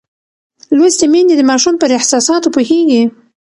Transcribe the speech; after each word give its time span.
لوستې 0.77 1.05
میندې 1.13 1.35
د 1.37 1.41
ماشوم 1.49 1.75
پر 1.81 1.89
احساساتو 1.97 2.53
پوهېږي. 2.55 3.03